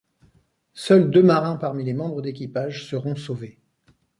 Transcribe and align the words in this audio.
Seuls 0.73 1.11
deux 1.11 1.21
marins 1.21 1.57
parmi 1.57 1.83
les 1.83 1.93
membres 1.93 2.23
d'équipage 2.23 2.87
seront 2.89 3.15
sauvés. 3.15 3.59